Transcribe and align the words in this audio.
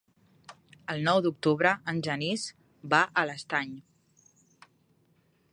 El 0.93 1.03
nou 1.07 1.19
d'octubre 1.25 1.75
en 1.93 2.01
Genís 2.09 2.47
va 2.95 3.05
a 3.21 3.27
l'Estany. 3.31 3.79